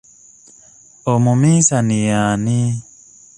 [1.13, 2.59] Omumiisani yani?